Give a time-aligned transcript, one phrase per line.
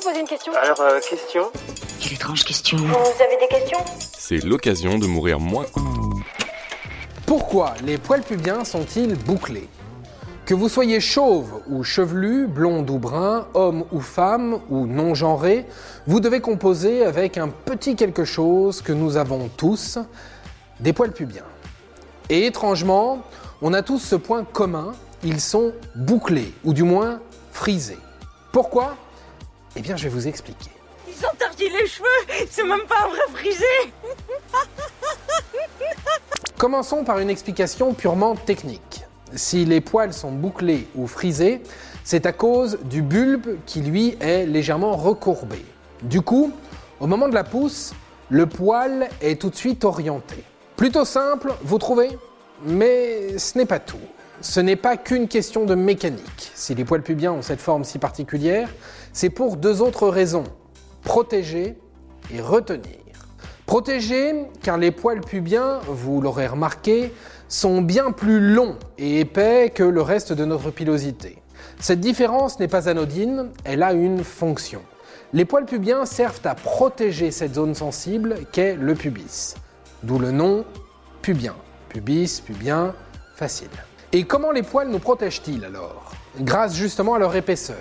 [0.00, 1.50] vous poser une question Alors, euh, question
[2.00, 2.78] Quelle étrange question.
[2.78, 3.78] Vous avez des questions?
[4.16, 5.66] C'est l'occasion de mourir moins.
[7.26, 9.68] Pourquoi les poils pubiens sont-ils bouclés?
[10.46, 15.66] Que vous soyez chauve ou chevelu, blonde ou brun, homme ou femme ou non genré,
[16.06, 19.98] vous devez composer avec un petit quelque chose que nous avons tous,
[20.80, 21.44] des poils pubiens.
[22.30, 23.22] Et étrangement,
[23.60, 24.92] on a tous ce point commun,
[25.22, 27.20] ils sont bouclés, ou du moins
[27.52, 27.98] frisés.
[28.52, 28.96] Pourquoi?
[29.76, 30.70] Eh bien, je vais vous expliquer.
[31.08, 33.64] Ils sont tortillés les cheveux, c'est même pas un vrai frisé.
[36.58, 39.04] Commençons par une explication purement technique.
[39.34, 41.62] Si les poils sont bouclés ou frisés,
[42.04, 45.64] c'est à cause du bulbe qui lui est légèrement recourbé.
[46.02, 46.52] Du coup,
[46.98, 47.92] au moment de la pousse,
[48.28, 50.44] le poil est tout de suite orienté.
[50.76, 52.10] Plutôt simple, vous trouvez
[52.64, 53.98] Mais ce n'est pas tout.
[54.42, 56.50] Ce n'est pas qu'une question de mécanique.
[56.54, 58.70] Si les poils pubiens ont cette forme si particulière,
[59.12, 60.44] c'est pour deux autres raisons.
[61.02, 61.76] Protéger
[62.32, 62.96] et retenir.
[63.66, 67.12] Protéger, car les poils pubiens, vous l'aurez remarqué,
[67.48, 71.42] sont bien plus longs et épais que le reste de notre pilosité.
[71.78, 74.80] Cette différence n'est pas anodine, elle a une fonction.
[75.32, 79.54] Les poils pubiens servent à protéger cette zone sensible qu'est le pubis.
[80.02, 80.64] D'où le nom
[81.20, 81.54] pubien.
[81.90, 82.94] Pubis, pubien,
[83.34, 83.68] facile.
[84.12, 86.10] Et comment les poils nous protègent-ils alors?
[86.40, 87.76] Grâce justement à leur épaisseur.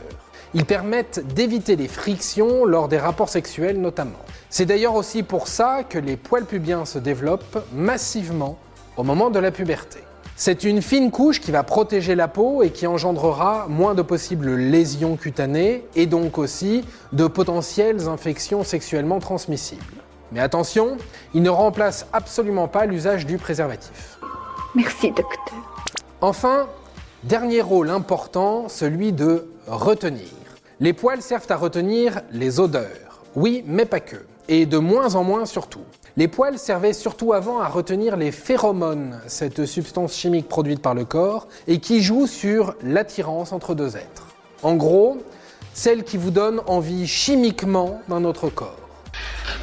[0.54, 4.20] Ils permettent d'éviter les frictions lors des rapports sexuels notamment.
[4.52, 8.60] C'est d'ailleurs aussi pour ça que les poils pubiens se développent massivement
[8.96, 10.00] au moment de la puberté.
[10.36, 14.54] C'est une fine couche qui va protéger la peau et qui engendrera moins de possibles
[14.54, 19.82] lésions cutanées et donc aussi de potentielles infections sexuellement transmissibles.
[20.32, 20.98] Mais attention,
[21.34, 24.20] il ne remplace absolument pas l'usage du préservatif.
[24.76, 25.80] Merci, docteur.
[26.22, 26.68] Enfin,
[27.24, 30.28] dernier rôle important, celui de retenir.
[30.82, 34.18] Les poils servent à retenir les odeurs, oui, mais pas que,
[34.50, 35.86] et de moins en moins surtout.
[36.18, 41.06] Les poils servaient surtout avant à retenir les phéromones, cette substance chimique produite par le
[41.06, 44.28] corps, et qui joue sur l'attirance entre deux êtres.
[44.62, 45.20] En gros,
[45.74, 48.76] celle qui vous donne envie chimiquement d'un autre corps.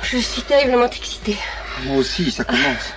[0.00, 1.36] Je suis terriblement excitée.
[1.84, 2.94] Moi aussi, ça commence.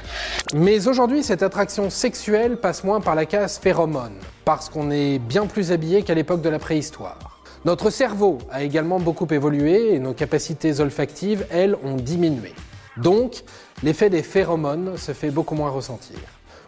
[0.53, 4.13] Mais aujourd'hui, cette attraction sexuelle passe moins par la case phéromone,
[4.45, 7.41] parce qu'on est bien plus habillé qu'à l'époque de la préhistoire.
[7.65, 12.53] Notre cerveau a également beaucoup évolué et nos capacités olfactives, elles, ont diminué.
[12.95, 13.43] Donc,
[13.83, 16.17] l'effet des phéromones se fait beaucoup moins ressentir.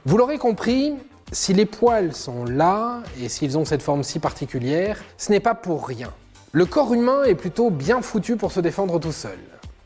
[0.05, 0.93] Vous l'aurez compris,
[1.31, 5.55] si les poils sont là et s'ils ont cette forme si particulière, ce n'est pas
[5.55, 6.11] pour rien.
[6.51, 9.39] Le corps humain est plutôt bien foutu pour se défendre tout seul.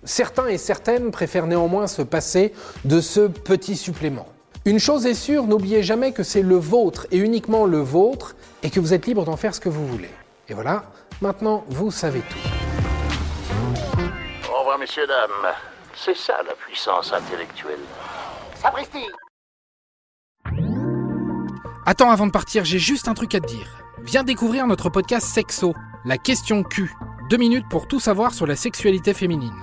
[0.06, 2.54] Certains et certaines préfèrent néanmoins se passer
[2.86, 4.28] de ce petit supplément.
[4.66, 8.70] Une chose est sûre, n'oubliez jamais que c'est le vôtre et uniquement le vôtre et
[8.70, 10.10] que vous êtes libre d'en faire ce que vous voulez.
[10.48, 10.86] Et voilà,
[11.22, 12.38] maintenant vous savez tout.
[14.52, 15.54] Au revoir, messieurs, dames.
[15.96, 17.80] C'est ça la puissance intellectuelle.
[18.62, 19.06] Sapristi
[21.88, 23.84] Attends, avant de partir, j'ai juste un truc à te dire.
[24.04, 25.74] Viens découvrir notre podcast Sexo,
[26.06, 26.92] la question Q.
[27.30, 29.54] Deux minutes pour tout savoir sur la sexualité féminine.